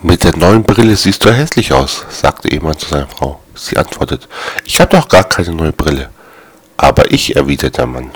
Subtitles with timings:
[0.00, 3.40] Mit der neuen Brille siehst du hässlich aus, sagte Ehemann zu seiner Frau.
[3.56, 4.28] Sie antwortet,
[4.64, 6.10] ich habe doch gar keine neue Brille.
[6.76, 8.12] Aber ich, erwiderte der Mann.